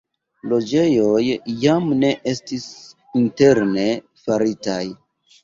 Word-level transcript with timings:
Loĝejoj 0.51 1.21
jam 1.65 1.91
ne 1.99 2.09
estis 2.33 2.65
interne 3.21 3.87
faritaj. 4.25 4.81